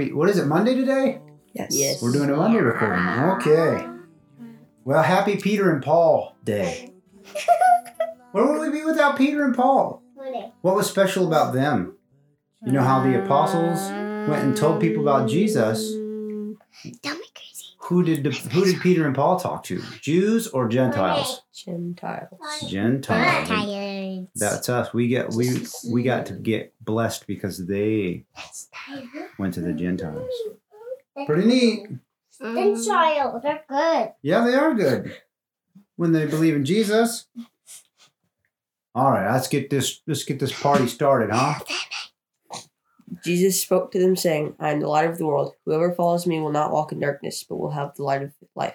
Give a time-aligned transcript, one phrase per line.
[0.00, 0.12] happy.
[0.12, 0.46] What is it?
[0.46, 1.20] Monday today?
[1.52, 1.68] Yes.
[1.70, 2.02] Yes.
[2.02, 3.04] We're doing a Monday recording.
[3.36, 3.86] Okay.
[4.84, 6.92] Well, happy Peter and Paul Day.
[8.32, 10.02] Where would we be without Peter and Paul?
[10.16, 10.52] Monday.
[10.62, 11.96] What was special about them?
[12.64, 13.80] You know how the apostles
[14.28, 15.90] went and told people about Jesus.
[15.92, 17.19] Don't be crazy.
[17.90, 19.82] Who did the, who did Peter and Paul talk to?
[20.00, 21.42] Jews or Gentiles?
[21.52, 22.30] Gentiles.
[22.68, 24.28] Gentiles.
[24.36, 24.94] That's us.
[24.94, 28.26] We get we we got to get blessed because they
[29.40, 30.30] went to the Gentiles.
[31.26, 31.88] Pretty neat.
[32.38, 34.12] And child, they're good.
[34.22, 35.16] Yeah, they are good
[35.96, 37.26] when they believe in Jesus.
[38.94, 41.58] All right, let's get this let's get this party started, huh?
[43.24, 45.54] Jesus spoke to them, saying, I am the light of the world.
[45.64, 48.74] Whoever follows me will not walk in darkness, but will have the light of life.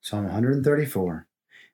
[0.00, 1.26] Psalm 134.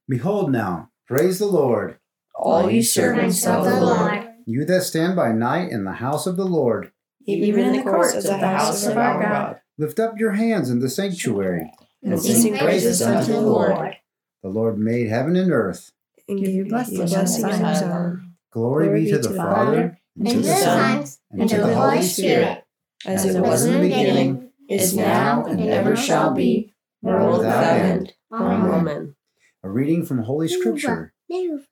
[0.09, 1.99] Behold now, praise the Lord,
[2.35, 6.37] All you servants of the Lord, you that stand by night in the house of
[6.37, 6.93] the Lord.
[7.27, 10.81] even in the courts of the house of our God, Lift up your hands in
[10.81, 11.73] the sanctuary.
[12.03, 13.97] and sing praises unto the Lord,
[14.43, 15.93] The Lord made heaven and earth.
[16.29, 20.43] and give you blessings blessings on on Glory, be to the Father, and to the
[20.43, 22.65] the Son, Son, and to the Holy Spirit,
[23.07, 27.65] as as it was in the beginning, is now, and ever shall be, world without
[27.65, 28.15] end.
[28.33, 28.71] Amen.
[28.71, 29.17] Amen.
[29.63, 31.67] A reading from Holy Scripture, Move.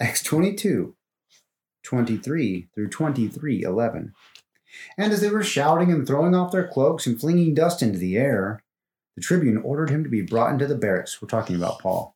[0.00, 0.94] Acts 22,
[1.82, 4.12] 23 through 23, 11.
[4.98, 8.16] And as they were shouting and throwing off their cloaks and flinging dust into the
[8.16, 8.60] air,
[9.16, 11.20] the tribune ordered him to be brought into the barracks.
[11.20, 12.13] We're talking about Paul,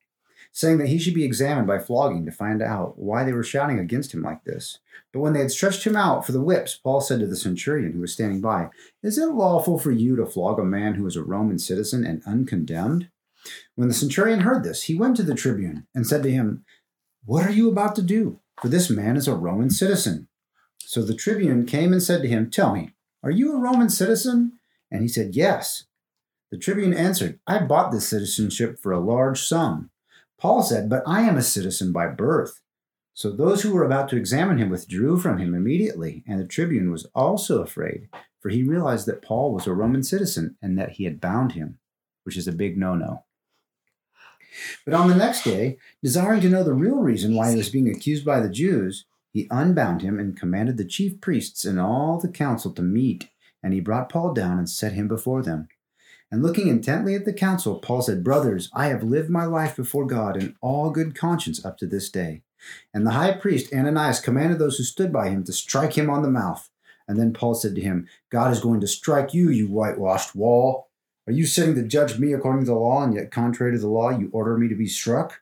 [0.52, 3.78] saying that he should be examined by flogging to find out why they were shouting
[3.78, 4.78] against him like this.
[5.12, 7.92] But when they had stretched him out for the whips, Paul said to the centurion
[7.92, 8.70] who was standing by,
[9.02, 12.22] Is it lawful for you to flog a man who is a Roman citizen and
[12.26, 13.08] uncondemned?
[13.74, 16.64] When the centurion heard this, he went to the tribune and said to him,
[17.24, 18.40] What are you about to do?
[18.60, 20.28] For this man is a Roman citizen.
[20.78, 24.58] So the tribune came and said to him, Tell me, are you a Roman citizen?
[24.90, 25.84] And he said, Yes.
[26.50, 29.90] The tribune answered, I bought this citizenship for a large sum.
[30.38, 32.60] Paul said, But I am a citizen by birth.
[33.12, 36.92] So those who were about to examine him withdrew from him immediately, and the tribune
[36.92, 38.08] was also afraid,
[38.40, 41.78] for he realized that Paul was a Roman citizen and that he had bound him,
[42.22, 43.24] which is a big no no.
[44.84, 47.88] But on the next day, desiring to know the real reason why he was being
[47.88, 52.28] accused by the Jews, he unbound him and commanded the chief priests and all the
[52.28, 53.28] council to meet,
[53.62, 55.68] and he brought Paul down and set him before them.
[56.30, 60.06] And looking intently at the council, Paul said, Brothers, I have lived my life before
[60.06, 62.42] God in all good conscience up to this day.
[62.92, 66.22] And the high priest Ananias commanded those who stood by him to strike him on
[66.22, 66.68] the mouth.
[67.06, 70.88] And then Paul said to him, God is going to strike you, you whitewashed wall.
[71.26, 73.88] Are you sitting to judge me according to the law, and yet contrary to the
[73.88, 75.40] law you order me to be struck?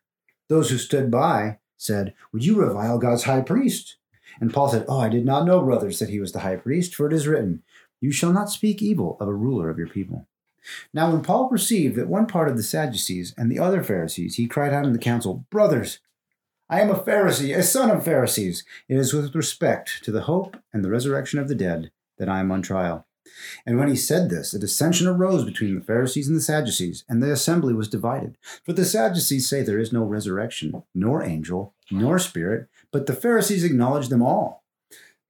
[0.49, 3.97] Those who stood by said, Would you revile God's high priest?
[4.41, 6.95] And Paul said, Oh, I did not know, brothers, that he was the high priest,
[6.95, 7.63] for it is written,
[8.01, 10.29] You shall not speak evil of a ruler of your people.
[10.93, 14.47] Now, when Paul perceived that one part of the Sadducees and the other Pharisees, he
[14.47, 16.01] cried out in the council, Brothers,
[16.69, 18.65] I am a Pharisee, a son of Pharisees.
[18.89, 22.41] It is with respect to the hope and the resurrection of the dead that I
[22.41, 23.07] am on trial.
[23.65, 27.23] And when he said this, a dissension arose between the Pharisees and the Sadducees, and
[27.23, 28.37] the assembly was divided.
[28.65, 33.65] For the Sadducees say there is no resurrection, nor angel, nor spirit, but the Pharisees
[33.65, 34.65] acknowledge them all.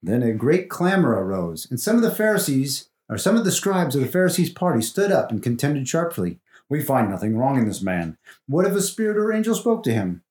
[0.02, 3.94] Then a great clamor arose, and some of the Pharisees, or some of the scribes
[3.94, 6.40] of the Pharisees' party, stood up and contended sharply.
[6.68, 8.18] We find nothing wrong in this man.
[8.46, 10.22] What if a spirit or angel spoke to him?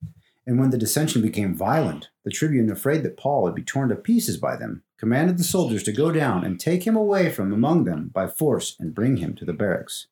[0.47, 3.96] And when the dissension became violent, the tribune, afraid that Paul would be torn to
[3.96, 7.85] pieces by them, commanded the soldiers to go down and take him away from among
[7.85, 10.08] them by force and bring him to the barracks.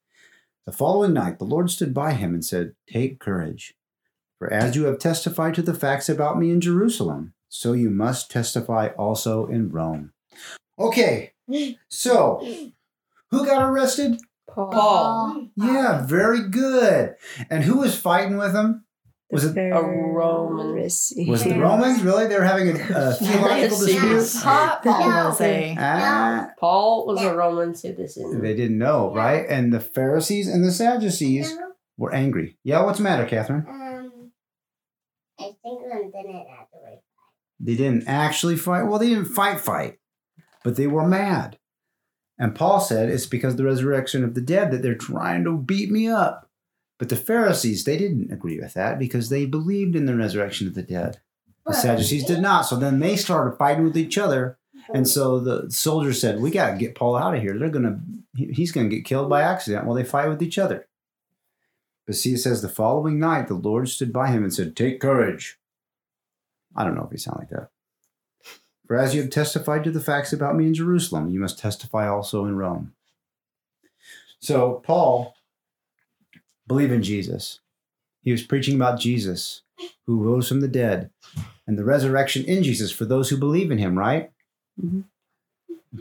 [0.66, 3.76] The following night, the Lord stood by him and said, Take courage,
[4.40, 8.32] for as you have testified to the facts about me in Jerusalem, so you must
[8.32, 10.14] testify also in Rome.
[10.80, 11.33] Okay,
[11.90, 12.46] so
[13.32, 14.18] who got arrested?
[14.50, 17.16] Paul, Yeah, very good.
[17.50, 18.86] And who was fighting with him?
[19.32, 20.76] Was it a Roman.
[20.76, 22.04] was it the Romans?
[22.04, 22.28] Really?
[22.28, 24.44] They were having a, a theological dispute?
[24.44, 28.42] That was a Ah, Paul was a Roman citizen.
[28.42, 29.44] they didn't know, right?
[29.50, 31.58] And the Pharisees and the Sadducees
[31.98, 32.60] were angry.
[32.64, 33.66] Yeah, what's the matter, Catherine?
[33.68, 34.32] Um,
[35.40, 37.00] I think them didn't have to wait.
[37.60, 38.84] They didn't actually fight.
[38.84, 39.98] Well, they didn't fight, fight,
[40.64, 41.58] but they were mad.
[42.38, 45.58] And Paul said it's because of the resurrection of the dead that they're trying to
[45.58, 46.50] beat me up.
[46.98, 50.74] But the Pharisees, they didn't agree with that because they believed in the resurrection of
[50.74, 51.20] the dead.
[51.66, 52.64] The Sadducees did not.
[52.64, 54.58] So then they started fighting with each other.
[54.94, 57.58] And so the soldiers said, "We got to get Paul out of here.
[57.58, 58.02] They're gonna,
[58.36, 60.88] he's gonna get killed by accident." While they fight with each other.
[62.06, 65.00] But see, it says the following night the Lord stood by him and said, Take
[65.00, 65.58] courage.
[66.76, 67.70] I don't know if he sound like that.
[68.86, 72.08] For as you have testified to the facts about me in Jerusalem, you must testify
[72.08, 72.94] also in Rome.
[74.40, 75.36] So Paul
[76.68, 77.60] believed in Jesus.
[78.22, 79.62] He was preaching about Jesus,
[80.06, 81.10] who rose from the dead,
[81.66, 84.32] and the resurrection in Jesus for those who believe in him, right?
[84.82, 85.06] Mhm.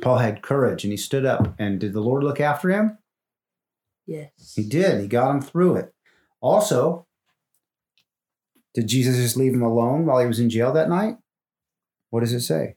[0.00, 1.54] Paul had courage and he stood up.
[1.58, 2.98] And did the Lord look after him?
[4.06, 4.54] Yes.
[4.56, 5.00] He did.
[5.00, 5.94] He got him through it.
[6.40, 7.06] Also,
[8.74, 11.18] did Jesus just leave him alone while he was in jail that night?
[12.12, 12.76] What does it say?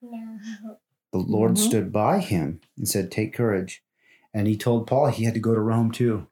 [0.00, 0.38] No.
[1.12, 1.58] The Lord Mhm.
[1.58, 3.84] stood by him and said, Take courage.
[4.32, 6.26] And he told Paul he had to go to Rome too.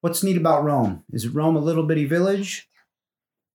[0.00, 1.04] What's neat about Rome?
[1.12, 2.68] Is Rome a little bitty village?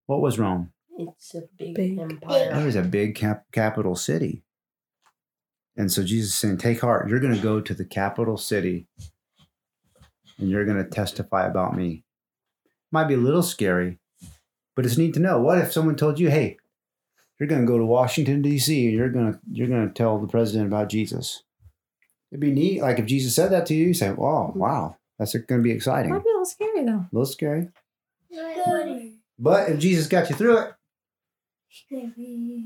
[0.06, 0.72] What was Rome?
[0.98, 1.98] It's a big, Big.
[1.98, 2.64] It empire.
[2.66, 4.44] was a big cap- capital city.
[5.76, 7.10] And so Jesus is saying, Take heart.
[7.10, 8.88] You're going to go to the capital city
[10.38, 12.06] and you're going to testify about me.
[12.94, 14.00] Might be a little scary,
[14.74, 15.42] but it's neat to know.
[15.42, 16.58] What if someone told you, Hey,
[17.42, 20.20] you're going to go to Washington, D.C., and you're going to you're going to tell
[20.20, 21.42] the president about Jesus?
[22.32, 22.82] It'd be neat.
[22.84, 25.72] Like if Jesus said that to you, you say, "Wow, wow, that's going to be
[25.72, 26.92] exciting." Might be a little scary though.
[26.92, 27.70] A little scary,
[28.32, 29.14] Good.
[29.40, 30.74] but if Jesus got you through it,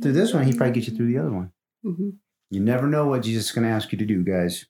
[0.02, 1.52] through this one, he'd probably get you through the other one.
[1.82, 2.10] hmm
[2.52, 4.66] You never know what Jesus is going to ask you to do, guys.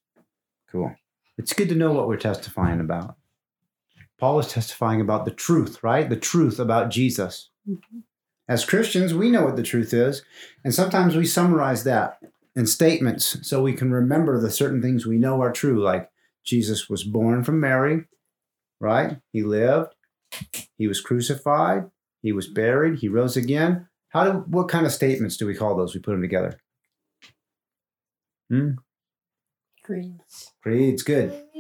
[0.72, 0.96] Cool.
[1.40, 3.16] It's good to know what we're testifying about.
[4.20, 6.08] Paul is testifying about the truth, right?
[6.08, 7.50] The truth about Jesus.
[7.68, 8.04] Mhm.
[8.48, 10.24] As Christians, we know what the truth is,
[10.64, 12.20] and sometimes we summarize that
[12.56, 16.10] in statements so we can remember the certain things we know are true, like
[16.46, 18.06] Jesus was born from Mary,
[18.80, 19.18] right?
[19.32, 19.96] He lived,
[20.78, 21.86] he was crucified,
[22.22, 23.88] he was buried, he rose again.
[24.10, 25.94] How do what kind of statements do we call those?
[25.94, 26.60] We put them together.
[28.50, 28.72] Hmm?
[29.84, 30.54] Creeds.
[30.62, 31.42] Creed's good.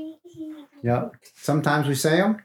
[0.83, 1.09] Yeah.
[1.33, 2.37] Sometimes we say them.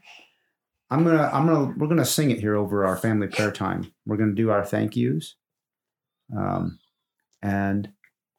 [0.90, 1.30] I'm gonna.
[1.32, 1.74] I'm gonna.
[1.76, 3.92] We're gonna sing it here over our family prayer time.
[4.06, 5.36] We're gonna do our thank yous,
[6.36, 6.78] um,
[7.42, 7.88] and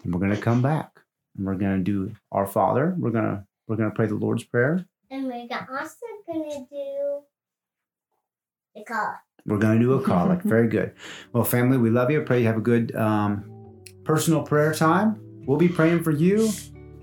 [0.04, 0.92] we're gonna come back
[1.38, 2.96] and we're gonna do our Father.
[2.98, 3.46] We're gonna.
[3.68, 4.86] We're gonna pray the Lord's prayer.
[5.10, 5.96] And we're also
[6.28, 7.22] gonna do
[8.76, 9.16] the call.
[9.46, 10.44] We're gonna do a collect.
[10.44, 10.94] Very good.
[11.32, 12.22] Well, family, we love you.
[12.22, 15.20] Pray you have a good um, personal prayer time.
[15.46, 16.52] We'll be praying for you,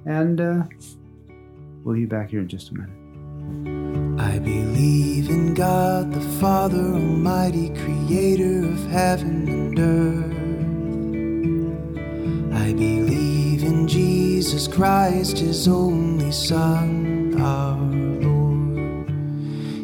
[0.04, 0.62] and uh,
[1.84, 3.77] we'll be back here in just a minute.
[4.28, 10.34] I believe in God the Father Almighty, creator of heaven and earth.
[12.54, 17.78] I believe in Jesus Christ, his only Son, our
[18.22, 19.08] Lord.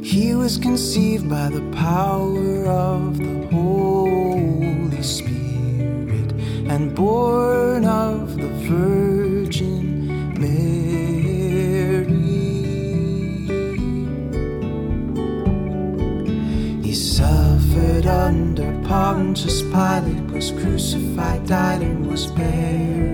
[0.04, 6.32] He was conceived by the power of the Holy Spirit
[6.68, 7.43] and born
[22.14, 23.13] was.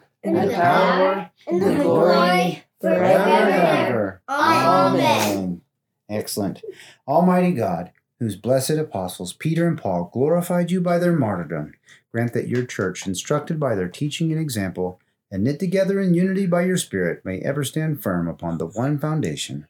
[0.23, 4.21] and the power, and the glory, forever and ever.
[4.27, 5.61] Amen.
[6.09, 6.61] Excellent.
[7.07, 11.73] Almighty God, whose blessed apostles Peter and Paul glorified you by their martyrdom,
[12.11, 14.99] grant that your church, instructed by their teaching and example,
[15.31, 18.99] and knit together in unity by your Spirit, may ever stand firm upon the one
[18.99, 19.65] foundation,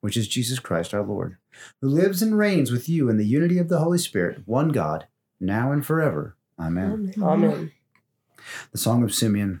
[0.00, 1.36] which is Jesus Christ our Lord,
[1.80, 5.06] who lives and reigns with you in the unity of the Holy Spirit, one God,
[5.40, 6.36] now and forever.
[6.58, 7.14] Amen.
[7.22, 7.72] Amen.
[8.72, 9.60] The Song of Simeon.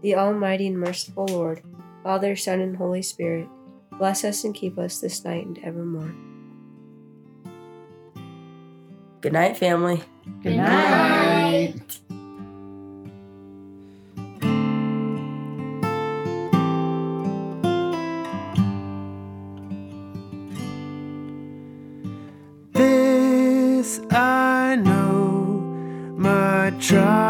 [0.00, 1.62] The Almighty and merciful Lord,
[2.04, 3.48] Father, Son, and Holy Spirit,
[3.98, 6.14] bless us and keep us this night and evermore.
[9.20, 10.00] Good night, family.
[10.44, 11.74] Good night.
[22.72, 25.60] This I know,
[26.16, 27.27] my trial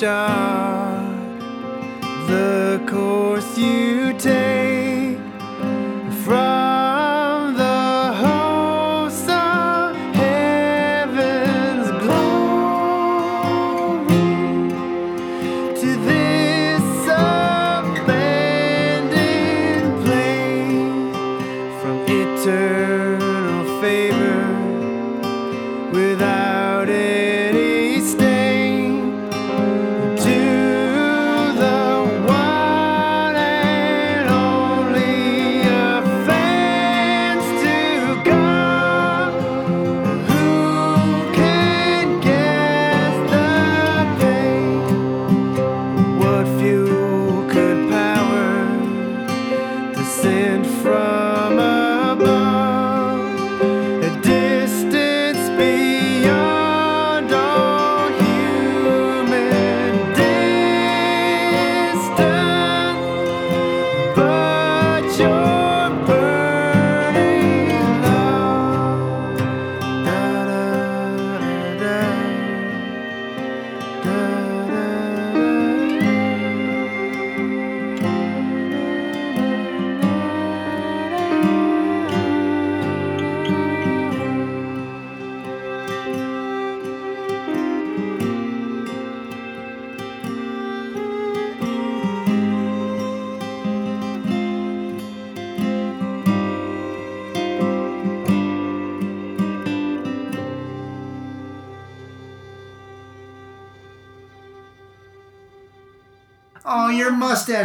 [0.00, 0.35] picture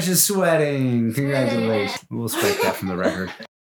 [0.01, 1.13] Josh is sweating.
[1.13, 2.03] Congratulations.
[2.09, 3.31] We'll strike that from the record.